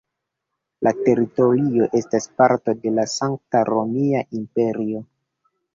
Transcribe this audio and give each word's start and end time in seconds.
La 0.87 0.93
teritorio 1.07 1.89
estis 2.01 2.27
parto 2.41 2.77
de 2.87 2.97
la 2.97 3.07
Sankta 3.15 3.65
Romia 3.73 4.27
Imperio. 4.43 5.07